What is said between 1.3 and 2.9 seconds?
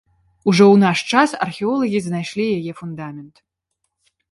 археолагі знайшлі яе